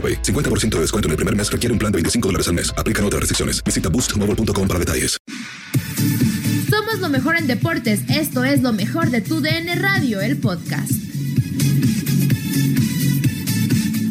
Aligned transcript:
AroPay. 0.00 0.22
50% 0.22 0.76
de 0.76 0.80
descuento 0.80 1.08
en 1.08 1.10
el 1.10 1.16
primer 1.16 1.36
mes 1.36 1.52
requiere 1.52 1.72
un 1.72 1.78
plan 1.78 1.92
de 1.92 1.96
25 1.96 2.28
dólares 2.28 2.48
al 2.48 2.54
mes. 2.54 2.72
Aplican 2.78 3.04
otras 3.04 3.20
restricciones. 3.20 3.62
Visita 3.62 3.90
boostmobile.com 3.90 4.66
para 4.66 4.80
detalles. 4.80 5.18
Somos 6.70 7.00
lo 7.00 7.08
mejor 7.08 7.36
en 7.36 7.46
deportes. 7.46 8.08
Esto 8.08 8.44
es 8.44 8.62
lo 8.62 8.72
mejor 8.72 9.10
de 9.10 9.20
tu 9.20 9.40
DN 9.40 9.74
Radio, 9.74 10.20
el 10.20 10.38
podcast. 10.38 10.90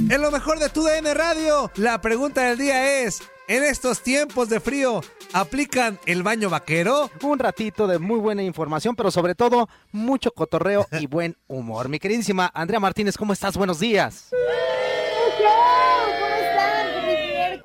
En 0.09 0.21
lo 0.21 0.31
mejor 0.31 0.59
de 0.59 0.69
tu 0.69 0.83
DN 0.83 1.13
Radio, 1.13 1.71
la 1.75 2.01
pregunta 2.01 2.41
del 2.41 2.57
día 2.57 3.03
es, 3.03 3.21
en 3.47 3.63
estos 3.63 4.01
tiempos 4.01 4.49
de 4.49 4.59
frío, 4.59 5.01
¿aplican 5.33 5.99
el 6.07 6.23
baño 6.23 6.49
vaquero? 6.49 7.11
Un 7.21 7.37
ratito 7.37 7.85
de 7.85 7.99
muy 7.99 8.19
buena 8.19 8.41
información, 8.41 8.95
pero 8.95 9.11
sobre 9.11 9.35
todo 9.35 9.69
mucho 9.91 10.31
cotorreo 10.31 10.87
y 10.99 11.05
buen 11.05 11.37
humor. 11.47 11.89
Mi 11.89 11.99
queridísima 11.99 12.49
Andrea 12.55 12.79
Martínez, 12.79 13.17
¿cómo 13.17 13.33
estás? 13.33 13.55
Buenos 13.55 13.79
días. 13.79 14.29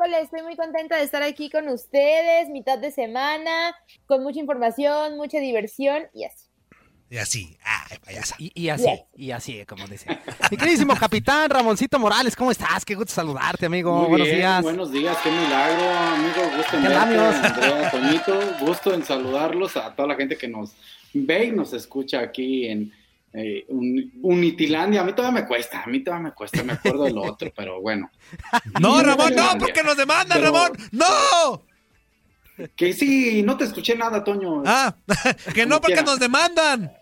Miércoles. 0.05 0.25
Estoy 0.25 0.43
muy 0.43 0.57
contenta 0.57 0.97
de 0.97 1.05
estar 1.05 1.23
aquí 1.23 1.51
con 1.51 1.69
ustedes, 1.69 2.49
mitad 2.51 2.79
de 2.79 2.91
semana, 2.91 3.75
con 4.07 4.23
mucha 4.23 4.41
información, 4.41 5.17
mucha 5.17 5.39
diversión 5.39 6.05
y 6.13 6.25
así. 6.25 6.47
Y 7.11 7.19
así, 7.19 7.57
ay, 7.63 7.99
payasa. 8.05 8.35
Y, 8.39 8.53
y 8.55 8.69
así, 8.71 8.89
y 9.15 9.31
así, 9.31 9.65
como 9.67 9.87
dice. 9.87 10.07
Mi 10.51 10.57
queridísimo 10.57 10.95
capitán 10.97 11.49
Ramoncito 11.49 11.99
Morales, 11.99 12.35
¿cómo 12.35 12.51
estás? 12.51 12.85
Qué 12.85 12.95
gusto 12.95 13.13
saludarte, 13.13 13.67
amigo. 13.67 14.01
Muy 14.01 14.09
Buenos 14.09 14.27
bien, 14.27 14.39
días. 14.39 14.63
Buenos 14.63 14.93
días, 14.93 15.17
qué 15.23 15.31
milagro, 15.31 15.91
amigo. 15.91 16.57
Gusto 16.57 16.77
en 16.77 16.83
¿Qué 16.83 16.89
verte? 16.89 17.19
Andrea, 17.47 17.91
Toñito. 17.91 18.41
Gusto 18.61 18.95
en 18.95 19.05
saludarlos 19.05 19.77
a 19.77 19.95
toda 19.95 20.09
la 20.09 20.17
gente 20.17 20.37
que 20.37 20.49
nos 20.49 20.73
ve 21.13 21.47
y 21.47 21.53
nos 21.53 21.73
escucha 21.73 22.21
aquí 22.21 22.67
en 22.67 22.93
eh, 23.35 23.65
Un- 23.69 24.13
Unitilandia. 24.23 25.01
A 25.01 25.05
mí 25.05 25.13
todavía 25.13 25.43
me 25.43 25.47
cuesta, 25.47 25.83
a 25.83 25.87
mí 25.87 26.01
todavía 26.03 26.29
me 26.29 26.35
cuesta, 26.35 26.63
me 26.63 26.73
acuerdo 26.75 27.05
del 27.05 27.19
otro, 27.19 27.53
pero 27.57 27.81
bueno. 27.81 28.11
No, 28.81 29.03
Ramón, 29.03 29.35
no, 29.35 29.59
porque 29.59 29.83
nos 29.83 29.97
demandan, 29.97 30.39
Pero- 30.39 30.53
Ramón. 30.53 30.73
¡No! 30.93 31.63
Que 32.77 32.93
sí, 32.93 33.43
no 33.43 33.57
te 33.57 33.65
escuché 33.65 33.97
nada, 33.97 34.23
Toño. 34.23 34.63
Ah, 34.65 34.95
que 35.55 35.67
no, 35.67 35.81
porque 35.81 35.95
quiera. 35.95 36.03
nos 36.03 36.21
demandan. 36.21 36.93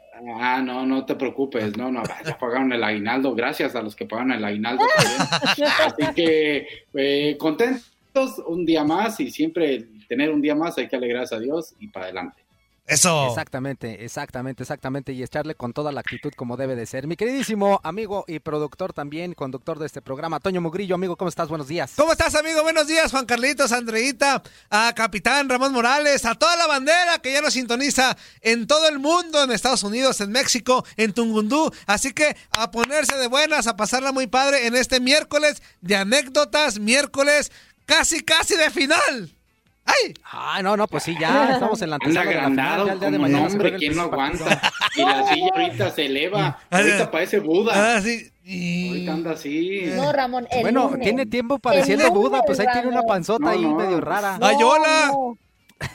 Ah, 0.40 0.62
no, 0.64 0.86
no 0.86 1.04
te 1.04 1.16
preocupes, 1.16 1.76
no, 1.76 1.90
no, 1.90 2.02
ya 2.24 2.38
pagaron 2.38 2.72
el 2.72 2.82
aguinaldo, 2.84 3.34
gracias 3.34 3.74
a 3.74 3.82
los 3.82 3.96
que 3.96 4.06
pagaron 4.06 4.30
el 4.32 4.44
aguinaldo 4.44 4.84
también. 4.96 5.68
Así 5.84 6.14
que 6.14 6.68
eh, 6.94 7.36
contentos 7.38 8.38
un 8.46 8.64
día 8.64 8.84
más 8.84 9.18
y 9.18 9.30
siempre 9.32 9.84
tener 10.08 10.30
un 10.30 10.40
día 10.40 10.54
más 10.54 10.78
hay 10.78 10.86
que 10.88 10.94
alegrarse 10.96 11.34
a 11.34 11.40
Dios 11.40 11.74
y 11.80 11.88
para 11.88 12.04
adelante. 12.06 12.41
Eso. 12.86 13.28
Exactamente, 13.28 14.04
exactamente, 14.04 14.64
exactamente. 14.64 15.12
Y 15.12 15.22
echarle 15.22 15.54
con 15.54 15.72
toda 15.72 15.92
la 15.92 16.00
actitud 16.00 16.32
como 16.36 16.56
debe 16.56 16.74
de 16.74 16.84
ser. 16.84 17.06
Mi 17.06 17.16
queridísimo 17.16 17.80
amigo 17.84 18.24
y 18.26 18.40
productor 18.40 18.92
también, 18.92 19.34
conductor 19.34 19.78
de 19.78 19.86
este 19.86 20.02
programa, 20.02 20.40
Toño 20.40 20.60
Mugrillo, 20.60 20.96
amigo, 20.96 21.16
¿cómo 21.16 21.28
estás? 21.28 21.48
Buenos 21.48 21.68
días. 21.68 21.92
¿Cómo 21.96 22.12
estás, 22.12 22.34
amigo? 22.34 22.62
Buenos 22.62 22.88
días, 22.88 23.12
Juan 23.12 23.24
Carlitos, 23.24 23.70
Andreita, 23.70 24.42
a 24.68 24.92
Capitán 24.96 25.48
Ramón 25.48 25.72
Morales, 25.72 26.24
a 26.24 26.34
toda 26.34 26.56
la 26.56 26.66
bandera 26.66 27.18
que 27.22 27.32
ya 27.32 27.40
nos 27.40 27.54
sintoniza 27.54 28.16
en 28.40 28.66
todo 28.66 28.88
el 28.88 28.98
mundo, 28.98 29.44
en 29.44 29.52
Estados 29.52 29.84
Unidos, 29.84 30.20
en 30.20 30.32
México, 30.32 30.84
en 30.96 31.12
Tungundú. 31.12 31.72
Así 31.86 32.12
que 32.12 32.36
a 32.50 32.72
ponerse 32.72 33.16
de 33.16 33.28
buenas, 33.28 33.68
a 33.68 33.76
pasarla 33.76 34.10
muy 34.10 34.26
padre 34.26 34.66
en 34.66 34.74
este 34.74 34.98
miércoles 34.98 35.62
de 35.80 35.96
anécdotas, 35.96 36.80
miércoles 36.80 37.52
casi, 37.86 38.20
casi 38.22 38.56
de 38.56 38.70
final. 38.70 39.36
¡Ay! 39.84 40.14
Ay, 40.30 40.62
no, 40.62 40.76
no, 40.76 40.86
pues 40.86 41.02
sí, 41.02 41.16
ya 41.20 41.50
estamos 41.54 41.80
en 41.82 41.90
la 41.90 41.96
Anda 41.96 42.06
antesala 42.06 42.30
de 42.30 42.34
la 42.36 42.48
final. 42.48 42.66
agrandado 42.66 42.86
Ya 42.86 42.92
el 42.92 43.00
día 43.00 43.10
de 43.10 43.16
como 43.16 43.28
mañana 43.28 43.46
hombre, 43.48 43.76
¿quién 43.76 43.96
no 43.96 44.02
aguanta? 44.02 44.72
Y 44.96 45.02
la 45.04 45.26
silla 45.34 45.48
ahorita 45.54 45.90
se 45.90 46.06
eleva, 46.06 46.58
ahorita 46.70 47.10
parece 47.10 47.38
Buda. 47.40 47.96
Ah, 47.96 48.00
sí. 48.00 48.28
Y- 48.44 48.88
Ahorita 48.88 49.12
anda 49.12 49.30
así. 49.32 49.82
No, 49.94 50.12
Ramón, 50.12 50.48
el 50.50 50.62
Bueno, 50.62 50.84
lunes. 50.90 51.00
tiene 51.04 51.26
tiempo 51.26 51.58
pareciendo 51.60 52.04
El 52.06 52.10
Buda, 52.10 52.42
pues 52.44 52.58
ahí 52.60 52.66
tiene 52.72 52.88
una 52.88 53.02
panzota 53.02 53.44
No, 53.44 53.50
ahí 53.50 53.62
no, 53.62 53.76
medio 53.76 54.00
rara. 54.00 54.38
¡Ay, 54.40 54.56
hola! 54.64 55.12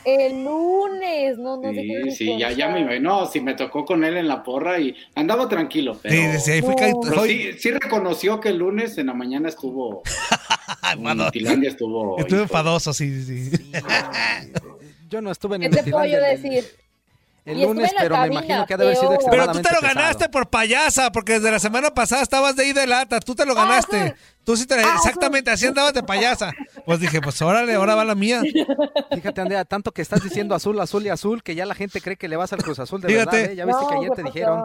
El 0.05 0.43
lunes, 0.43 1.37
no, 1.37 1.57
no 1.57 1.73
sé 1.73 1.81
Sí, 1.81 1.87
qué 2.05 2.11
sí, 2.11 2.37
ya, 2.37 2.51
ya 2.51 2.69
me 2.69 2.81
imagino. 2.81 3.09
No, 3.21 3.25
sí, 3.25 3.39
me 3.41 3.53
tocó 3.53 3.85
con 3.85 4.03
él 4.03 4.17
en 4.17 4.27
la 4.27 4.43
porra 4.43 4.79
y 4.79 4.95
andaba 5.15 5.47
tranquilo. 5.49 5.99
Pero, 6.01 6.15
Sí, 6.33 6.39
sí, 6.39 6.51
ahí 6.51 6.61
fui 6.61 6.71
No. 6.71 6.75
ca- 6.75 6.93
pero 7.09 7.21
fui- 7.21 7.29
sí, 7.53 7.59
sí 7.59 7.71
reconoció 7.71 8.39
que 8.39 8.49
el 8.49 8.57
lunes 8.57 8.97
en 8.97 9.07
la 9.07 9.13
mañana 9.13 9.49
estuvo. 9.49 10.03
en 10.93 11.21
Utilandia 11.21 11.69
estuvo. 11.69 12.17
Estuve 12.17 12.37
hijo, 12.39 12.43
enfadoso, 12.43 12.93
sí, 12.93 13.23
sí. 13.23 13.49
sí. 13.57 13.71
Yo 15.09 15.21
no 15.21 15.31
estuve 15.31 15.55
en 15.55 15.61
¿Qué 15.61 15.67
el 15.67 15.75
te 15.85 15.91
puedo 15.91 16.05
yo 16.05 16.19
decir? 16.19 16.65
El 17.47 17.61
lunes, 17.61 17.93
pero 17.97 18.17
me 18.17 18.27
imagino 18.27 18.65
que 18.65 18.73
ha 18.73 18.77
de 18.77 18.83
haber 18.83 18.95
sido 18.97 19.09
peor. 19.17 19.21
Pero 19.29 19.45
tú 19.51 19.57
extremadamente 19.59 19.69
te 19.69 19.75
lo 19.75 19.81
pesado. 19.81 19.95
ganaste 19.99 20.29
por 20.29 20.49
payasa, 20.49 21.11
porque 21.11 21.33
desde 21.33 21.51
la 21.51 21.59
semana 21.59 21.89
pasada 21.93 22.21
estabas 22.23 22.55
de 22.55 22.67
ida 22.67 22.81
de 22.81 22.87
lata, 22.87 23.19
tú 23.19 23.35
te 23.35 23.45
lo 23.45 23.55
ganaste. 23.55 23.97
Ajá. 23.97 24.15
Tú 24.43 24.55
sí 24.55 24.65
te 24.65 24.75
Ajá. 24.75 24.95
exactamente 24.95 25.51
así 25.51 25.65
andabas 25.65 25.93
de 25.93 26.03
payasa. 26.03 26.53
Pues 26.85 26.99
dije, 26.99 27.19
pues 27.21 27.41
órale, 27.41 27.73
ahora 27.75 27.95
va 27.95 28.05
la 28.05 28.15
mía. 28.15 28.41
Fíjate, 29.13 29.41
Andrea, 29.41 29.65
tanto 29.65 29.91
que 29.91 30.01
estás 30.01 30.23
diciendo 30.23 30.55
azul, 30.55 30.79
azul 30.79 31.05
y 31.05 31.09
azul, 31.09 31.43
que 31.43 31.53
ya 31.55 31.65
la 31.65 31.75
gente 31.75 31.99
cree 32.01 32.15
que 32.15 32.27
le 32.27 32.37
vas 32.37 32.53
al 32.53 32.63
Cruz 32.63 32.79
Azul 32.79 33.01
de 33.01 33.09
Fíjate. 33.09 33.35
verdad, 33.37 33.51
¿eh? 33.51 33.55
Ya 33.55 33.65
viste 33.65 33.85
que 33.89 33.95
ayer 33.95 34.09
¿qué 34.09 34.15
te 34.15 34.21
pasó? 34.23 34.33
dijeron. 34.33 34.63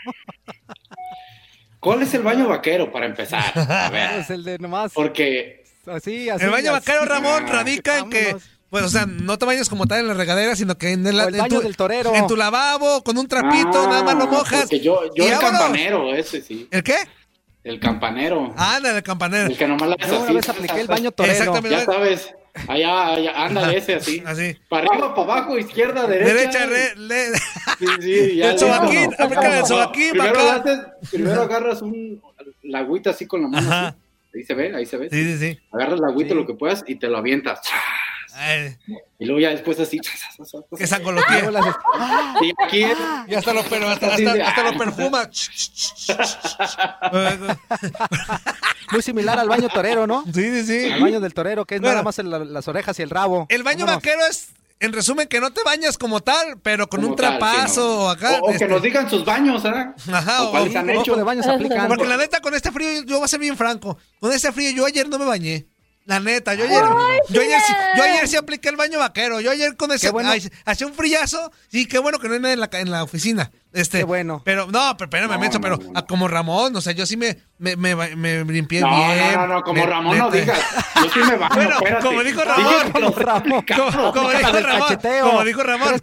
¿Cuál 1.80 2.04
es 2.04 2.14
el 2.14 2.22
baño 2.24 2.48
vaquero 2.48 2.92
para 2.92 3.06
empezar? 3.08 3.44
A 3.58 3.90
ver. 3.90 4.12
Es 4.20 4.30
el 4.30 4.44
de 4.44 4.60
nomás. 4.60 4.94
Porque. 4.94 5.64
Así, 5.86 6.30
así. 6.30 6.46
El 6.46 6.52
baño 6.52 6.74
así. 6.74 6.86
vaquero, 6.92 7.06
Ramón, 7.06 7.44
Ah, 7.48 7.52
radica 7.52 8.00
en 8.00 8.10
que. 8.10 8.36
Pues, 8.74 8.86
o 8.86 8.90
sea, 8.90 9.06
no 9.06 9.38
te 9.38 9.46
bañas 9.46 9.70
como 9.70 9.86
tal 9.86 10.00
en 10.00 10.08
la 10.08 10.16
regadera, 10.16 10.56
sino 10.56 10.76
que 10.80 10.94
en 10.94 11.06
el, 11.06 11.20
en 11.20 11.48
tu, 11.48 11.62
del 11.62 11.78
torero. 11.78 12.16
en 12.16 12.26
tu 12.26 12.36
lavabo, 12.36 13.04
con 13.04 13.20
un 13.20 13.28
trapito, 13.28 13.84
Ah, 13.84 13.88
nada 13.88 14.04
más 14.04 14.16
lo 14.16 14.26
mojas. 14.26 14.68
yo, 14.72 14.80
yo 14.82 15.24
y 15.24 15.28
el 15.28 15.34
vámonos. 15.34 15.60
campanero, 15.60 16.16
ese 16.16 16.42
sí. 16.42 16.68
¿El 16.72 16.82
qué? 16.82 16.96
El 17.64 17.80
campanero. 17.80 18.52
Ah, 18.58 18.80
el 18.84 19.04
campanero. 19.04 19.46
El 19.52 19.56
que 19.58 19.68
nomás 19.68 19.90
la 19.90 19.96
Yo 19.98 20.16
una 20.16 20.26
así. 20.26 20.34
vez 20.34 20.50
apliqué 20.50 20.82
el 20.82 20.88
baño 20.88 21.12
torero. 21.12 21.34
Exactamente. 21.38 21.78
Ya 21.78 21.86
sabes. 21.86 22.34
Allá, 22.68 23.08
allá, 23.14 23.46
ándale 23.46 23.78
ese 23.78 23.94
así. 23.96 24.24
Así. 24.26 24.56
Para 24.70 24.88
arriba, 24.88 25.14
para 25.16 25.34
abajo, 25.34 25.58
izquierda, 25.60 26.08
derecha. 26.08 26.34
Derecha, 26.34 26.66
re- 26.66 26.96
le- 26.98 27.32
Sí, 27.80 27.86
sí, 28.02 28.36
ya 28.38 28.52
El 28.52 28.60
sobaquín, 28.60 29.14
aplica 29.20 29.60
el 29.60 29.66
sobaquín 29.66 30.10
Primero, 30.12 30.34
para 30.34 30.56
acá. 30.56 30.72
haces- 31.02 31.10
primero 31.12 31.42
agarras 31.44 31.82
un, 31.84 32.22
la 32.64 32.80
agüita 32.80 33.12
así 33.12 33.28
con 33.28 33.44
la 33.44 33.48
mano. 33.50 33.68
Ajá. 33.68 33.88
así. 33.90 33.98
Ahí 34.36 34.44
se 34.46 34.54
ve, 34.56 34.76
ahí 34.76 34.86
se 34.88 34.98
ve. 34.98 35.10
Sí, 35.12 35.24
sí, 35.24 35.38
sí. 35.38 35.60
Agarras 35.72 36.00
la 36.00 36.08
agüita 36.08 36.30
Sí. 36.32 36.36
lo 36.36 36.46
que 36.48 36.56
puedas 36.56 36.84
y 36.88 36.96
te 36.96 37.08
lo 37.08 37.18
avientas. 37.20 37.60
Ay, 38.36 38.76
Y 39.20 39.26
luego 39.26 39.40
ya 39.42 39.50
después 39.50 39.80
así. 39.80 40.00
que. 40.00 40.10
Luego 40.40 41.52
le 41.52 41.60
haces, 41.60 41.76
Y 42.42 42.52
aquí 42.66 42.84
es. 42.84 42.98
Y 43.28 43.36
hasta 43.36 43.54
lo, 43.54 43.64
pero 43.64 43.88
hasta, 43.90 44.08
Así 44.14 44.26
hasta- 44.26 44.34
de- 44.38 44.44
hasta 44.44 44.64
lo 44.72 44.78
perfuma. 44.78 45.30
Muy 48.92 49.02
similar 49.02 49.40
al 49.40 49.48
baño 49.50 49.70
torero, 49.70 50.06
¿no? 50.08 50.24
Sí, 50.34 50.64
sí, 50.64 50.66
sí. 50.66 50.92
Al 50.92 51.02
baño 51.02 51.20
del 51.20 51.34
torero, 51.34 51.66
que 51.66 51.76
es 51.76 51.82
Bueno. 51.82 51.94
nada 51.94 52.04
más 52.04 52.20
el- 52.20 52.54
las 52.54 52.68
orejas 52.68 52.98
y 53.00 53.02
el 53.02 53.10
rabo. 53.10 53.46
El 53.50 53.64
baño 53.64 53.86
Vámonos. 53.86 53.96
vaquero 54.04 54.22
es, 54.30 54.50
en 54.80 54.94
resumen, 54.94 55.28
que 55.28 55.40
no 55.40 55.52
te 55.52 55.62
bañas 55.64 55.98
como 55.98 56.20
tal, 56.22 56.58
pero 56.62 56.88
con 56.88 57.00
Como 57.02 57.12
un 57.14 57.16
tal, 57.16 57.38
trapazo 57.38 57.82
sí, 58.00 58.04
¿no? 58.06 58.10
acá. 58.10 58.40
O, 58.42 58.48
o 58.48 58.52
este, 58.52 58.66
que 58.66 58.72
nos 58.72 58.82
digan 58.82 59.10
sus 59.10 59.24
baños, 59.24 59.64
¿verdad? 59.64 59.96
Ajá, 60.12 60.44
O 60.44 60.52
cuáles 60.52 60.76
o- 60.76 60.80
han 60.80 60.90
hecho. 60.90 61.16
de 61.16 61.24
baños 61.24 61.48
aplican. 61.48 61.88
Porque 61.88 62.06
la 62.06 62.18
neta, 62.18 62.40
con 62.42 62.54
este 62.54 62.72
frío, 62.72 63.04
yo 63.04 63.18
voy 63.18 63.26
a 63.26 63.28
ser 63.28 63.40
bien 63.40 63.56
franco. 63.58 63.98
Con 64.20 64.32
este 64.32 64.52
frío, 64.52 64.72
yo 64.72 64.86
ayer 64.86 65.08
no 65.08 65.18
me 65.18 65.26
bañé. 65.26 65.66
La 66.06 66.20
neta, 66.20 66.54
yo 66.54 66.66
ayer, 66.66 66.84
yo 67.30 67.42
ayer, 67.42 67.62
sí, 67.66 67.74
yo 67.96 68.04
ayer 68.04 68.28
sí 68.28 68.36
apliqué 68.36 68.70
el 68.70 68.76
baño 68.76 69.00
vaquero. 69.00 69.40
Yo 69.40 69.52
ayer 69.52 69.78
con 69.78 69.92
ese, 69.92 70.10
bueno. 70.10 70.32
hacía 70.66 70.88
un 70.88 70.94
frillazo. 70.94 71.52
Sí, 71.70 71.86
qué 71.86 71.98
bueno 72.00 72.20
que 72.20 72.28
no 72.28 72.34
hay 72.34 72.42
nadie 72.42 72.54
en 72.54 72.60
la, 72.60 72.70
en 72.74 72.92
la 72.92 73.04
oficina. 73.04 73.52
Este, 73.74 73.98
Qué 74.00 74.04
bueno. 74.04 74.42
Pero, 74.46 74.68
no, 74.68 74.96
pero 74.98 75.06
espérame, 75.10 75.32
No, 75.32 75.40
menso, 75.40 75.58
no, 75.58 75.62
pero 75.64 75.78
no, 75.78 75.92
no. 75.94 76.06
como 76.06 76.28
Ramón, 76.28 76.76
o 76.76 76.82
sea, 76.82 76.94
yo 76.94 77.06
sí 77.08 77.18
me, 77.18 77.40
me, 77.58 77.76
me, 77.76 78.16
me 78.16 78.44
limpié 78.46 78.82
No, 78.82 78.90
bien. 78.96 79.34
no, 79.34 79.48
no, 79.48 79.54
no, 79.56 79.62
como 79.64 79.80
me- 79.82 79.86
Ramón 79.88 80.18
no 80.18 80.30
digas. 80.30 80.60
Yo 80.96 81.10
sí 81.12 81.20
me 81.28 81.36
baño, 81.38 81.56
Bueno, 81.56 81.76
espérate. 81.78 82.06
como 82.06 82.24
dijo 82.24 82.44
Ramón. 82.44 82.74
los- 83.02 83.16
Ramón. 83.16 83.66
Como, 83.76 84.12
como 84.14 84.30
dijo 84.30 84.42
Ramón, 84.52 84.82
cacheteo. 84.82 85.26
como 85.26 85.44
dijo 85.44 85.64
Ramón. 85.64 85.94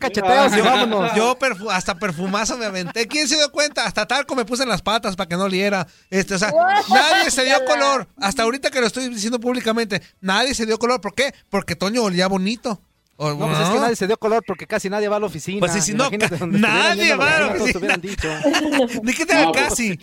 Y 0.53 0.57
yo, 0.57 0.65
vámonos. 0.65 1.15
yo 1.17 1.39
perfu- 1.39 1.71
hasta 1.71 1.95
perfumazo 1.95 2.59
me 2.59 2.67
aventé. 2.67 3.07
¿Quién 3.07 3.29
se 3.29 3.37
dio 3.37 3.51
cuenta? 3.53 3.85
Hasta 3.87 4.07
talco 4.07 4.35
me 4.35 4.45
puse 4.45 4.65
en 4.65 4.69
las 4.69 4.83
patas 4.83 5.15
para 5.15 5.29
que 5.29 5.37
no 5.37 5.45
oliera. 5.45 5.87
Este, 6.11 6.35
o 6.35 6.39
sea, 6.39 6.53
nadie 6.89 7.31
se 7.31 7.45
dio 7.45 7.65
color. 7.65 8.09
Hasta 8.21 8.43
ahorita 8.43 8.71
que 8.71 8.81
lo 8.81 8.89
estoy 8.89 9.09
diciendo 9.11 9.39
públicamente, 9.39 10.03
nadie 10.21 10.55
se 10.55 10.67
dio 10.67 10.79
color. 10.79 11.01
¿Por 11.01 11.15
qué? 11.15 11.33
Porque 11.49 11.77
Toño 11.77 12.03
olía 12.03 12.27
bonito. 12.27 12.83
O- 13.23 13.35
No, 13.35 13.49
pues 13.49 13.61
es 13.61 13.69
que 13.69 13.79
nadie 13.79 13.97
se 13.97 14.07
dio 14.07 14.17
color 14.17 14.43
porque 14.47 14.67
casi 14.67 14.89
nadie 14.89 15.07
va 15.09 15.17
a 15.17 15.21
la 15.21 15.27
oficina. 15.27 15.61
Pues 15.61 15.85
sí, 15.85 15.93
no, 15.93 16.09
nadie 16.47 17.15
va 17.15 17.37
a 17.37 17.41
la 17.41 17.47
oficina, 17.63 17.97
dicho. 17.99 18.29
Ni 19.03 19.13
que 19.13 19.27
No, 19.27 19.53
pues, 19.53 19.63
casi. 19.69 20.01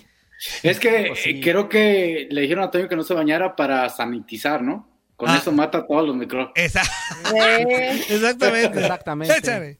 Es 0.61 0.79
que 0.79 1.05
Pues 1.07 1.19
sí. 1.23 1.29
eh, 1.31 1.41
creo 1.41 1.67
que 1.67 2.27
le 2.29 2.41
dijeron 2.41 2.63
a 2.63 2.69
Toño 2.69 2.87
que 2.87 2.95
no 2.95 3.01
se 3.03 3.15
bañara 3.15 3.55
para 3.55 3.89
sanitizar, 3.89 4.61
¿no? 4.61 4.87
Con 5.15 5.29
Ah. 5.29 5.37
eso 5.37 5.51
mata 5.51 5.87
todos 5.87 6.05
los 6.05 6.15
micrófonos. 6.15 6.53
Eh, 6.55 6.69
exactamente. 8.09 8.79
Exactamente. 8.81 9.35
Échale. 9.35 9.79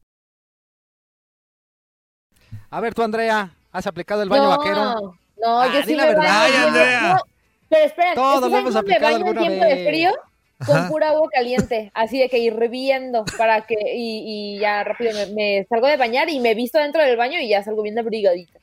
A 2.71 2.79
ver, 2.79 2.93
tú, 2.93 3.03
Andrea, 3.03 3.53
¿has 3.71 3.85
aplicado 3.85 4.23
el 4.23 4.29
baño 4.29 4.43
no, 4.43 4.49
vaquero? 4.49 4.83
No, 5.37 5.61
Ah, 5.61 5.69
yo 5.73 5.83
sí 5.83 5.93
la 5.95 6.03
me 6.05 6.09
verdad. 6.13 6.23
baño. 6.23 6.67
Andrea. 6.67 7.01
no, 7.15 7.19
pero 7.69 7.85
esperen, 7.85 8.15
Todos 8.15 8.35
¿ustedes 8.35 8.51
lo 8.51 8.57
hemos 8.59 8.75
aplicado 8.75 9.05
baño 9.05 9.17
en 9.17 9.23
alguna 9.27 9.41
tiempo 9.41 9.65
de 9.65 9.75
vez. 9.75 9.87
frío? 9.87 10.11
Con 10.65 10.77
Ajá. 10.77 10.87
pura 10.89 11.09
agua 11.09 11.27
caliente, 11.33 11.91
así 11.95 12.19
de 12.19 12.29
que 12.29 12.37
hirviendo 12.37 13.25
para 13.37 13.61
que 13.65 13.73
y, 13.95 14.55
y 14.55 14.59
ya 14.59 14.83
rápido 14.83 15.11
me, 15.13 15.25
me 15.33 15.65
salgo 15.67 15.87
de 15.87 15.97
bañar 15.97 16.29
y 16.29 16.39
me 16.39 16.53
visto 16.53 16.77
dentro 16.77 17.03
del 17.03 17.17
baño 17.17 17.39
y 17.39 17.49
ya 17.49 17.63
salgo 17.63 17.81
bien 17.81 17.97
abrigadita. 17.97 18.59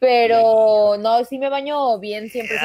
Pero 0.00 0.96
no, 0.98 1.22
sí 1.26 1.38
me 1.38 1.50
baño 1.50 1.98
bien 1.98 2.30
siempre. 2.30 2.56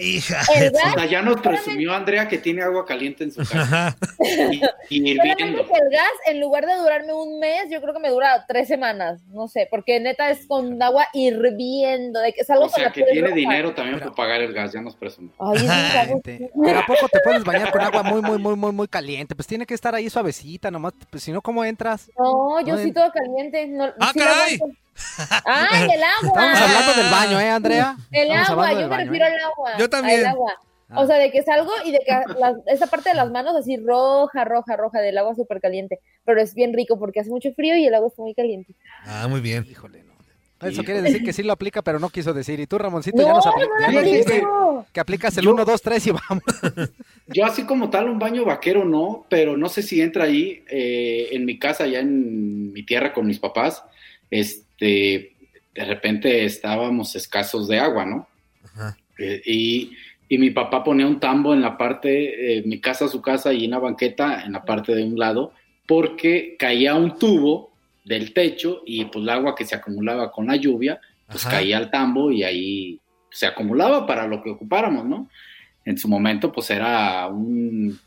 hija. 0.00 0.40
el 0.54 0.72
O 0.72 0.78
sea, 0.94 1.04
ya 1.06 1.20
nos 1.20 1.40
presumió 1.40 1.92
Andrea 1.92 2.28
que 2.28 2.38
tiene 2.38 2.62
agua 2.62 2.86
caliente 2.86 3.24
en 3.24 3.32
su 3.32 3.40
casa. 3.40 3.60
Ajá. 3.62 3.96
Y, 4.20 5.02
y 5.10 5.16
solamente 5.16 5.42
hirviendo. 5.42 5.66
que 5.66 5.74
el 5.74 5.90
gas, 5.90 6.12
en 6.26 6.40
lugar 6.40 6.64
de 6.64 6.76
durarme 6.76 7.12
un 7.12 7.40
mes, 7.40 7.68
yo 7.70 7.80
creo 7.82 7.92
que 7.92 7.98
me 7.98 8.08
dura 8.08 8.44
tres 8.46 8.68
semanas, 8.68 9.20
no 9.32 9.48
sé, 9.48 9.66
porque 9.68 9.98
neta 9.98 10.30
es 10.30 10.46
con 10.46 10.80
agua 10.80 11.08
hirviendo, 11.12 12.20
de 12.20 12.32
que 12.32 12.44
salgo 12.44 12.66
O 12.66 12.68
con 12.68 12.76
sea, 12.76 12.84
la 12.84 12.92
que 12.92 13.02
tiene 13.02 13.22
roja. 13.28 13.34
dinero 13.34 13.74
también 13.74 13.98
por 13.98 14.14
pagar 14.14 14.40
el 14.40 14.52
gas, 14.52 14.72
ya 14.72 14.80
nos 14.80 14.94
presumió. 14.94 15.32
Ay. 15.40 15.66
Pero 16.24 16.78
¿a 16.78 16.86
poco 16.86 17.08
te 17.08 17.18
puedes 17.24 17.42
bañar 17.44 17.72
con 17.72 17.80
agua 17.80 18.04
muy, 18.04 18.22
muy, 18.22 18.38
muy, 18.38 18.54
muy, 18.54 18.70
muy 18.72 18.86
caliente? 18.88 19.34
Pues 19.34 19.48
tiene 19.48 19.66
que 19.66 19.74
estar 19.74 19.92
ahí 19.94 20.08
suavecita 20.08 20.70
nomás, 20.70 20.92
pues 21.10 21.24
si 21.24 21.32
no, 21.32 21.42
¿cómo 21.42 21.64
entras? 21.64 22.10
No, 22.16 22.60
yo 22.60 22.74
No, 22.76 22.78
sí 22.80 22.88
en- 22.88 22.94
todo 22.94 23.10
caliente. 23.10 23.66
No, 23.66 23.86
¡Ah, 23.98 24.10
sí 24.12 24.18
caray! 24.20 24.58
¡Ay, 25.44 25.90
el 25.94 26.02
agua! 26.02 26.52
Estamos 26.52 26.60
hablando 26.60 27.02
del 27.02 27.10
baño, 27.10 27.40
¿eh, 27.40 27.50
Andrea? 27.50 27.96
El 28.12 28.28
Estamos 28.30 28.50
agua, 28.50 28.72
yo 28.72 28.78
me 28.80 28.86
baño, 28.88 29.04
refiero 29.04 29.26
¿eh? 29.26 29.28
al 29.34 29.40
agua. 29.40 29.70
Yo 29.78 29.88
también. 29.90 30.20
Al 30.20 30.26
agua. 30.26 30.52
Ah. 30.88 31.00
O 31.00 31.06
sea, 31.06 31.16
de 31.16 31.32
que 31.32 31.42
salgo 31.42 31.72
y 31.84 31.90
de 31.90 31.98
que 31.98 32.12
las- 32.38 32.56
esa 32.66 32.86
parte 32.86 33.08
de 33.10 33.16
las 33.16 33.30
manos 33.30 33.56
así 33.56 33.76
roja, 33.76 34.44
roja, 34.44 34.76
roja, 34.76 35.00
del 35.00 35.18
agua 35.18 35.34
súper 35.34 35.60
caliente. 35.60 35.98
Pero 36.24 36.40
es 36.40 36.54
bien 36.54 36.72
rico 36.74 36.98
porque 36.98 37.20
hace 37.20 37.30
mucho 37.30 37.52
frío 37.54 37.76
y 37.76 37.86
el 37.86 37.94
agua 37.94 38.08
está 38.08 38.22
muy 38.22 38.34
caliente. 38.34 38.72
Ah, 39.04 39.26
muy 39.28 39.40
bien. 39.40 39.66
Híjole, 39.68 40.04
no. 40.04 40.14
Eso 40.66 40.84
quiere 40.84 41.02
decir 41.02 41.22
que 41.22 41.34
sí 41.34 41.42
lo 41.42 41.52
aplica, 41.52 41.82
pero 41.82 41.98
no 41.98 42.08
quiso 42.08 42.32
decir. 42.32 42.58
Y 42.60 42.66
tú, 42.66 42.78
Ramoncito, 42.78 43.18
No, 43.20 43.28
ya 43.28 43.32
nos 43.34 43.44
no, 43.44 43.52
apli- 43.52 43.92
no 43.92 44.00
dijiste 44.00 44.42
que 44.92 45.00
aplicas 45.00 45.36
el 45.36 45.44
Yo- 45.44 45.50
1, 45.52 45.64
2, 45.66 45.82
3 45.82 46.06
y 46.06 46.10
vamos. 46.12 46.42
Yo 47.26 47.44
así 47.44 47.64
como 47.64 47.90
tal 47.90 48.08
un 48.08 48.18
baño 48.18 48.44
vaquero 48.44 48.84
no, 48.84 49.26
pero 49.28 49.56
no 49.58 49.68
sé 49.68 49.82
si 49.82 50.00
entra 50.00 50.24
ahí 50.24 50.64
eh, 50.70 51.28
en 51.32 51.44
mi 51.44 51.58
casa, 51.58 51.84
allá 51.84 51.98
en 51.98 52.72
mi 52.72 52.84
tierra 52.86 53.12
con 53.12 53.26
mis 53.26 53.38
papás, 53.38 53.82
este, 54.30 54.64
de 54.78 55.84
repente 55.84 56.44
estábamos 56.44 57.14
escasos 57.16 57.68
de 57.68 57.78
agua, 57.78 58.04
¿no? 58.04 58.28
Ajá. 58.64 58.96
Eh, 59.18 59.42
y, 59.44 59.96
y 60.28 60.38
mi 60.38 60.50
papá 60.50 60.82
ponía 60.82 61.06
un 61.06 61.20
tambo 61.20 61.54
en 61.54 61.62
la 61.62 61.76
parte, 61.78 62.58
eh, 62.58 62.62
mi 62.66 62.80
casa, 62.80 63.08
su 63.08 63.22
casa 63.22 63.52
y 63.52 63.66
una 63.66 63.78
banqueta 63.78 64.42
en 64.44 64.52
la 64.52 64.64
parte 64.64 64.94
de 64.94 65.04
un 65.04 65.18
lado, 65.18 65.52
porque 65.86 66.56
caía 66.58 66.94
un 66.94 67.18
tubo 67.18 67.70
del 68.04 68.32
techo 68.32 68.82
y 68.84 69.04
pues 69.06 69.22
el 69.22 69.28
agua 69.28 69.54
que 69.54 69.64
se 69.64 69.76
acumulaba 69.76 70.30
con 70.32 70.46
la 70.46 70.56
lluvia, 70.56 71.00
pues 71.28 71.46
Ajá. 71.46 71.56
caía 71.56 71.78
al 71.78 71.90
tambo 71.90 72.30
y 72.30 72.42
ahí 72.42 73.00
se 73.30 73.46
acumulaba 73.46 74.06
para 74.06 74.26
lo 74.26 74.42
que 74.42 74.50
ocupáramos, 74.50 75.04
¿no? 75.04 75.28
En 75.84 75.96
su 75.98 76.08
momento 76.08 76.50
pues 76.50 76.70
era 76.70 77.28
un, 77.28 77.98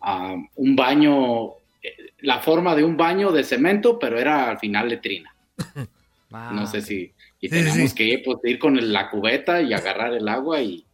ah, 0.00 0.36
un 0.56 0.76
baño, 0.76 1.50
eh, 1.82 2.12
la 2.20 2.40
forma 2.40 2.74
de 2.74 2.82
un 2.82 2.96
baño 2.96 3.30
de 3.30 3.44
cemento, 3.44 3.98
pero 3.98 4.18
era 4.18 4.50
al 4.50 4.58
final 4.58 4.88
letrina. 4.88 5.32
Ah, 6.32 6.50
No 6.54 6.66
sé 6.66 6.80
si... 6.82 7.12
Y 7.40 7.48
Sí, 7.48 7.54
teníamos 7.54 7.90
sí. 7.90 7.96
que 7.96 8.22
pues, 8.24 8.38
ir 8.44 8.58
con 8.58 8.92
la 8.92 9.10
cubeta 9.10 9.60
y 9.60 9.72
agarrar 9.72 10.12
el 10.14 10.28
agua 10.28 10.60
y, 10.62 10.84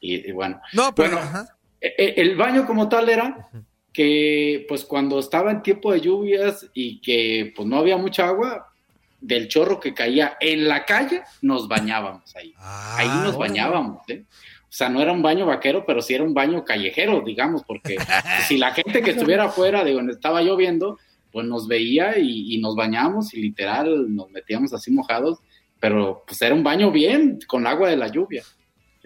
Y, 0.00 0.28
y 0.28 0.32
bueno, 0.32 0.60
No, 0.72 0.94
pero. 0.94 1.10
Bueno, 1.16 1.22
ajá. 1.26 1.56
e- 1.80 1.94
e- 1.98 2.14
el 2.20 2.36
baño 2.36 2.64
como 2.66 2.88
tal 2.88 3.08
era 3.08 3.48
que 3.92 4.64
pues 4.68 4.84
cuando 4.84 5.18
estaba 5.18 5.50
en 5.50 5.62
tiempo 5.62 5.92
de 5.92 6.00
lluvias 6.00 6.66
y 6.72 7.00
que 7.00 7.52
pues 7.56 7.66
no 7.66 7.78
había 7.78 7.96
mucha 7.96 8.28
agua, 8.28 8.72
del 9.20 9.48
chorro 9.48 9.80
que 9.80 9.92
caía 9.94 10.36
en 10.40 10.68
la 10.68 10.84
calle, 10.84 11.22
nos 11.42 11.66
bañábamos 11.66 12.34
ahí. 12.36 12.54
ahí 12.58 13.08
nos 13.24 13.34
Ah, 13.34 13.38
bañábamos, 13.38 14.08
¿eh? 14.08 14.22
O 14.62 14.70
sea, 14.78 14.88
no 14.88 15.00
era 15.02 15.10
un 15.12 15.22
baño 15.22 15.46
vaquero, 15.46 15.84
pero 15.84 16.00
sí 16.02 16.14
era 16.14 16.22
un 16.22 16.34
baño 16.34 16.64
callejero, 16.64 17.22
digamos, 17.22 17.64
porque 17.64 17.96
si 18.46 18.58
la 18.58 18.72
gente 18.72 19.02
que 19.02 19.10
estuviera 19.10 19.44
afuera 19.46 19.82
de 19.82 19.94
donde 19.94 20.12
estaba 20.12 20.42
lloviendo, 20.42 20.98
pues 21.38 21.46
nos 21.46 21.68
veía 21.68 22.18
y, 22.18 22.52
y 22.56 22.58
nos 22.60 22.74
bañábamos 22.74 23.32
y 23.32 23.40
literal 23.40 24.12
nos 24.12 24.28
metíamos 24.32 24.72
así 24.72 24.90
mojados, 24.90 25.38
pero 25.78 26.24
pues 26.26 26.42
era 26.42 26.52
un 26.52 26.64
baño 26.64 26.90
bien, 26.90 27.38
con 27.46 27.64
agua 27.64 27.88
de 27.90 27.96
la 27.96 28.08
lluvia. 28.08 28.42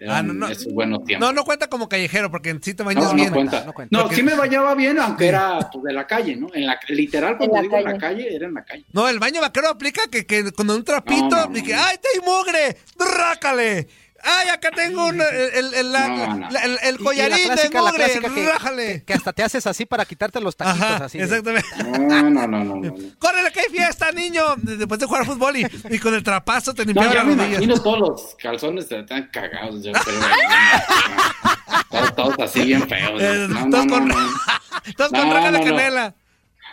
Ah, 0.07 0.23
no, 0.23 0.33
no. 0.33 0.47
esos 0.47 0.73
buenos 0.73 1.03
tiempos. 1.05 1.27
No, 1.27 1.31
no 1.31 1.43
cuenta 1.45 1.67
como 1.69 1.87
callejero, 1.87 2.31
porque 2.31 2.57
sí 2.59 2.73
te 2.73 2.81
bañas 2.81 3.03
No, 3.03 3.09
no 3.11 3.15
bien. 3.15 3.31
cuenta. 3.31 3.63
no 3.65 3.71
cuenta. 3.73 3.95
No, 3.95 4.01
Porque- 4.05 4.15
sí 4.15 4.23
me 4.23 4.33
bañaba 4.33 4.73
bien, 4.73 4.97
aunque 4.97 5.27
era 5.27 5.59
pues, 5.71 5.83
de 5.83 5.93
la 5.93 6.07
calle, 6.07 6.35
¿no? 6.35 6.47
En 6.55 6.65
la, 6.65 6.79
literal, 6.89 7.37
cuando 7.37 7.55
la 7.57 7.61
digo 7.61 7.77
en 7.77 7.83
la 7.83 7.97
calle. 7.99 8.35
era 8.35 8.47
en 8.47 8.55
la 8.55 8.63
calle. 8.65 8.83
No, 8.91 9.07
el 9.07 9.19
baño 9.19 9.39
vaquero 9.39 9.67
aplica 9.69 10.07
que, 10.09 10.25
que 10.25 10.51
con 10.53 10.67
un 10.71 10.83
trapito, 10.83 11.29
No, 11.29 11.47
no, 11.49 11.57
y 11.57 11.61
que, 11.61 11.73
no. 11.73 11.81
¡ay, 11.83 11.97
te 12.01 12.07
hay 12.19 12.25
mugre! 12.25 12.77
¡Rájale! 12.97 13.87
¡Ay, 14.25 14.47
acá 14.49 14.69
tengo 14.71 15.07
un, 15.07 15.19
el, 15.19 15.27
el, 15.53 15.73
el- 15.73 15.91
la- 15.91 16.07
No, 16.07 16.35
no. 16.37 16.49
la- 16.49 16.59
el- 16.61 16.79
el 16.81 16.95
Y- 16.95 17.01
y 17.01 17.03
collarín 17.03 17.47
la 17.49 17.53
clásica, 17.55 17.81
de 17.81 17.85
mugre! 17.91 18.19
que, 18.21 18.51
¡Rájale! 18.51 18.85
que, 18.99 19.03
que 19.05 19.13
hasta 19.13 19.33
te 19.33 19.43
haces 19.43 19.67
así 19.67 19.85
para 19.85 20.05
quitarte 20.05 20.39
los 20.39 20.55
taquitos 20.55 20.81
Ajá, 20.81 21.05
así. 21.05 21.17
de- 21.17 21.23
exactamente. 21.25 21.67
No, 21.83 22.29
no, 22.29 22.29
no, 22.29 22.47
no, 22.47 22.63
no. 22.63 22.75
no. 22.77 22.93
¡Córrele, 23.19 23.51
que 23.51 23.59
hay 23.61 23.69
fiesta, 23.69 24.11
niño! 24.13 24.43
Después 24.57 24.99
de 24.99 25.05
jugar 25.07 25.25
fútbol 25.25 25.57
y, 25.57 25.67
y 25.89 25.99
con 25.99 26.13
el 26.13 26.23
trapazo 26.23 26.73
te 26.73 26.83
No, 26.85 26.93
limpiaba 26.93 27.13
las 27.15 27.25
me 27.25 27.35
rodillas. 27.35 27.61
imagino 27.61 27.81
todos 27.83 27.99
los 27.99 28.35
calzones 28.41 28.89
están 28.89 29.27
cagados, 29.31 29.83
yo 29.83 29.91
creo. 29.91 30.19
todos, 31.89 32.15
todos 32.15 32.39
así 32.39 32.65
bien 32.65 32.87
feos. 32.87 33.21
Eh, 33.21 33.47
todos 33.49 33.85
no, 33.85 33.87
con- 33.93 34.07
no. 34.07 34.15
Todos 34.97 35.11
con 35.11 35.27
No, 35.29 35.33
raja 35.33 35.51
de 35.51 35.63
canela. 35.63 36.15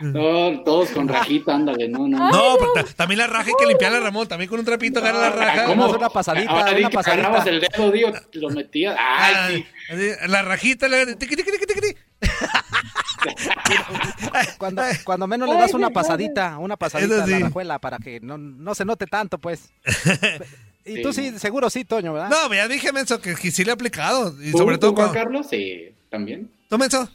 No, 0.01 0.63
todos 0.65 0.91
con 0.91 1.09
rajita, 1.09 1.55
ándale, 1.55 1.89
no, 1.89 2.09
no. 2.09 2.19
no. 2.19 2.31
No, 2.31 2.57
pero 2.59 2.73
ta- 2.87 2.95
también 2.95 3.19
la 3.19 3.27
raja 3.27 3.49
hay 3.49 3.55
que 3.59 3.67
limpiarla, 3.67 4.01
Ramón. 4.01 4.27
También 4.29 4.49
con 4.49 4.59
un 4.59 4.65
trapito 4.65 5.01
agarra 5.01 5.21
la 5.21 5.31
raja. 5.31 5.65
¿Cómo? 5.67 5.85
Haz 5.87 5.93
una 5.93 6.09
pasadita, 6.11 6.51
Ahora 6.51 6.73
di 6.73 6.81
una 6.81 6.91
que 6.91 6.95
pasadita. 6.95 7.21
agarrabas 7.27 7.47
el 7.47 7.61
dedo, 7.61 7.91
digo, 7.91 8.13
lo 8.33 8.51
metías. 8.51 8.97
Ay, 8.99 9.57
sí. 9.57 9.67
Así, 9.93 10.11
La 10.29 10.43
rajita, 10.43 10.89
la... 10.89 11.05
Cuando, 14.59 14.83
cuando 15.05 15.27
menos 15.27 15.49
le 15.49 15.55
das 15.57 15.75
una 15.75 15.91
pasadita, 15.91 16.59
una 16.59 16.77
pasadita 16.77 17.25
a 17.25 17.27
la 17.27 17.37
sí. 17.37 17.43
rajuela 17.43 17.79
para 17.79 17.99
que 17.99 18.21
no, 18.21 18.39
no 18.39 18.75
se 18.75 18.85
note 18.85 19.07
tanto, 19.07 19.39
pues. 19.39 19.71
Y 20.83 20.97
Sí, 20.97 21.03
tú 21.03 21.13
sí, 21.13 21.39
seguro 21.39 21.69
sí, 21.69 21.85
Toño, 21.85 22.15
¿verdad? 22.15 22.31
No, 22.31 22.53
ya 22.55 22.67
dije, 22.67 22.91
Menso, 22.91 23.21
que, 23.21 23.35
que 23.35 23.51
sí 23.51 23.65
le 23.65 23.71
he 23.71 23.75
aplicado. 23.75 24.35
Y 24.43 24.51
¿Tú, 24.51 24.57
sobre 24.59 24.79
todo 24.79 24.95
cuando... 24.95 25.13
Carlos? 25.13 25.47
Sí, 25.51 25.91
también. 26.09 26.51
¿Tú, 26.71 26.79
Menso? 26.79 27.07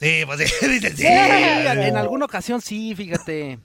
Sí, 0.00 0.22
pues 0.26 0.40
sí, 0.60 0.66
dice 0.68 0.96
sí. 0.96 1.06
En 1.06 1.96
alguna 1.96 2.24
ocasión 2.26 2.60
sí, 2.60 2.94
fíjate. 2.94 3.58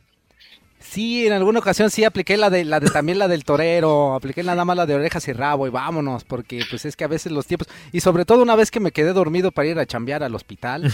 Sí, 0.79 1.27
en 1.27 1.33
alguna 1.33 1.59
ocasión 1.59 1.91
sí 1.91 2.03
apliqué 2.03 2.37
la 2.37 2.49
de 2.49 2.65
la 2.65 2.79
de 2.79 2.89
también 2.89 3.19
la 3.19 3.27
del 3.27 3.43
torero, 3.45 4.15
apliqué 4.15 4.41
nada 4.41 4.65
más 4.65 4.75
la 4.75 4.87
de 4.87 4.95
orejas 4.95 5.27
y 5.27 5.33
rabo 5.33 5.67
y 5.67 5.69
vámonos, 5.69 6.23
porque 6.23 6.65
pues 6.69 6.85
es 6.85 6.95
que 6.95 7.03
a 7.03 7.07
veces 7.07 7.31
los 7.31 7.45
tiempos 7.45 7.67
y 7.91 7.99
sobre 8.01 8.25
todo 8.25 8.41
una 8.41 8.55
vez 8.55 8.71
que 8.71 8.79
me 8.79 8.91
quedé 8.91 9.13
dormido 9.13 9.51
para 9.51 9.67
ir 9.67 9.77
a 9.77 9.85
chambear 9.85 10.23
al 10.23 10.33
hospital, 10.33 10.91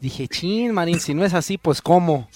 dije, 0.00 0.28
"Chin, 0.28 0.72
Marín, 0.72 1.00
si 1.00 1.14
no 1.14 1.24
es 1.24 1.32
así, 1.32 1.56
pues 1.56 1.80
cómo." 1.80 2.28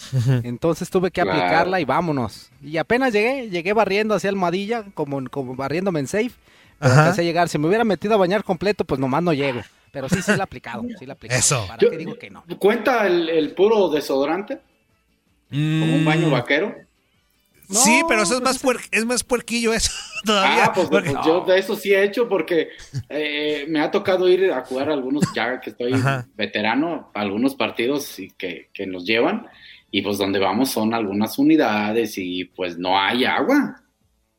Entonces 0.42 0.88
tuve 0.88 1.10
que 1.10 1.20
Claro. 1.20 1.38
aplicarla 1.38 1.80
y 1.80 1.84
vámonos. 1.84 2.48
Y 2.64 2.78
apenas 2.78 3.12
llegué, 3.12 3.50
llegué 3.50 3.74
barriendo 3.74 4.14
hacia 4.14 4.30
Almohadilla, 4.30 4.84
como 4.94 5.22
como 5.28 5.54
barriéndome 5.54 6.00
en 6.00 6.06
safe, 6.06 6.32
pero 6.78 6.94
alcancé 6.94 7.20
a 7.20 7.24
llegar. 7.24 7.50
Si 7.50 7.58
me 7.58 7.68
hubiera 7.68 7.84
metido 7.84 8.14
a 8.14 8.16
bañar 8.16 8.42
completo, 8.42 8.86
pues 8.86 8.98
nomás 8.98 9.22
no 9.22 9.34
llego. 9.34 9.60
Pero 9.92 10.08
sí, 10.08 10.20
sí 10.22 10.30
la 10.32 10.38
he 10.38 10.42
aplicado, 10.42 10.82
sí 10.98 11.06
la 11.06 11.12
he 11.12 11.16
aplicado. 11.16 11.38
Eso. 11.40 11.64
¿Para 11.66 11.78
Yo- 11.80 11.90
qué 11.90 11.96
digo 11.98 12.18
que 12.18 12.30
no? 12.30 12.44
¿Cuenta 12.58 13.06
el, 13.06 13.28
el 13.28 13.52
puro 13.54 13.88
desodorante? 13.88 14.58
¿Como 15.50 15.94
un 15.96 16.04
baño 16.04 16.30
vaquero? 16.30 16.74
sí, 17.70 18.00
No, 18.02 18.08
pero 18.08 18.22
eso 18.22 18.34
es 18.36 18.42
más, 18.42 18.62
puer- 18.62 18.86
es 18.92 19.04
más 19.06 19.24
puerquillo 19.24 19.72
eso 19.72 19.90
todavía. 20.24 20.66
Ah, 20.66 20.72
pues, 20.74 20.88
porque- 20.88 21.10
pues 21.12 21.24
yo 21.26 21.40
de 21.44 21.58
eso 21.58 21.74
sí 21.76 21.92
he 21.94 22.02
hecho 22.04 22.28
porque 22.28 22.68
eh, 23.08 23.64
me 23.68 23.80
ha 23.80 23.90
tocado 23.90 24.28
ir 24.28 24.52
a 24.52 24.64
jugar 24.64 24.90
algunos, 24.90 25.24
ya 25.34 25.60
que 25.60 25.70
estoy 25.70 25.92
Ajá. 25.94 26.26
veterano, 26.36 27.10
a 27.14 27.20
algunos 27.20 27.54
partidos 27.54 28.18
y 28.18 28.30
que, 28.32 28.68
que 28.72 28.86
nos 28.86 29.04
llevan 29.04 29.46
y 29.90 30.02
pues 30.02 30.18
donde 30.18 30.38
vamos 30.38 30.70
son 30.70 30.92
algunas 30.94 31.38
unidades 31.38 32.18
y 32.18 32.44
pues 32.44 32.76
no 32.76 33.00
hay 33.00 33.24
agua. 33.24 33.82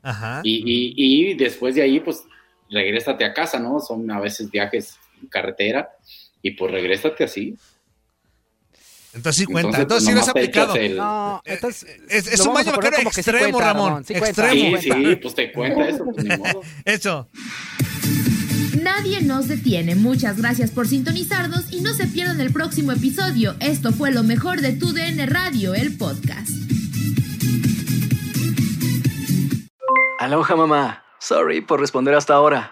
Ajá. 0.04 0.42
Y, 0.44 0.58
y, 0.66 0.94
y 1.32 1.34
después 1.34 1.76
de 1.76 1.82
ahí 1.82 2.00
pues 2.00 2.24
regrésate 2.70 3.26
a 3.26 3.34
casa, 3.34 3.60
¿no? 3.60 3.80
Son 3.80 4.10
a 4.12 4.20
veces 4.20 4.50
viajes 4.52 4.98
carretera 5.30 5.90
y 6.42 6.52
pues 6.52 6.72
regrésate 6.72 7.24
así. 7.24 7.56
Entonces 9.14 9.36
sí 9.38 9.46
cuenta. 9.46 9.80
Entonces, 9.82 10.08
Entonces, 10.10 10.26
sí 10.26 10.30
aplicado. 10.40 10.76
el- 10.76 10.98
No, 10.98 11.42
entonces 11.46 11.90
Es, 12.10 12.28
es 12.28 12.40
lo 12.40 12.46
un 12.50 12.54
baño 12.54 12.72
vaquero 12.72 12.98
como 12.98 13.10
que 13.10 13.24
sí 13.24 13.30
extremo, 13.30 13.58
cuenta, 13.58 13.74
Ramón. 13.74 14.04
sí 14.06 14.14
cuenta, 14.14 14.52
extremo. 14.52 14.78
Sí, 14.82 14.92
sí, 14.92 15.16
pues 15.16 15.34
te 15.36 15.52
cuenta 15.52 15.88
eso, 15.90 16.06
pues 16.06 16.24
ni 16.26 16.38
modo. 16.38 16.62
Eso. 16.86 17.28
Nadie 18.82 19.22
nos 19.24 19.48
detiene. 19.48 19.96
Muchas 19.96 20.38
gracias 20.38 20.70
por 20.72 20.88
sintonizarnos 20.88 21.74
y 21.74 21.82
no 21.82 21.94
se 21.94 22.06
pierdan 22.08 22.40
el 22.42 22.54
próximo 22.54 22.92
episodio. 22.92 23.56
Esto 23.60 23.92
fue 23.92 24.12
lo 24.12 24.24
mejor 24.24 24.62
de 24.62 24.74
tu 24.74 24.94
DN 24.94 25.26
Radio, 25.26 25.74
el 25.74 25.98
podcast. 25.98 26.52
Aloha 30.20 30.56
mamá. 30.56 31.04
Sorry 31.20 31.62
por 31.62 31.80
responder 31.80 32.14
hasta 32.14 32.36
ahora. 32.36 32.72